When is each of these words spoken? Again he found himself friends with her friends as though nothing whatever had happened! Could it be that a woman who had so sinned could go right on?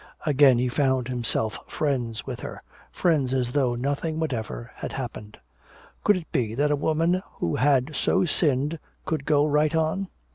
Again 0.25 0.57
he 0.57 0.67
found 0.67 1.07
himself 1.09 1.59
friends 1.67 2.25
with 2.25 2.39
her 2.39 2.59
friends 2.91 3.35
as 3.35 3.51
though 3.51 3.75
nothing 3.75 4.19
whatever 4.19 4.71
had 4.77 4.93
happened! 4.93 5.37
Could 6.03 6.17
it 6.17 6.31
be 6.31 6.55
that 6.55 6.71
a 6.71 6.75
woman 6.75 7.21
who 7.33 7.57
had 7.57 7.95
so 7.95 8.25
sinned 8.25 8.79
could 9.05 9.25
go 9.25 9.45
right 9.45 9.75
on? 9.75 10.07